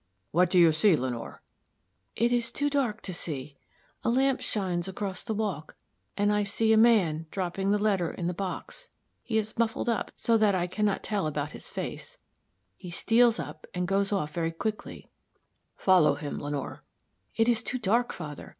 [0.31, 1.43] "What do you see, Lenore?"
[2.15, 3.55] "It is too dark to see.
[4.03, 5.75] A lamp shines across the walk,
[6.17, 8.89] and I see a man dropping the letter in the box.
[9.21, 12.17] He is muffled up so that I can not tell about his face;
[12.75, 15.11] he steals up and goes off again very quickly."
[15.77, 16.83] "Follow him, Lenore."
[17.35, 18.49] "It is too dark, father.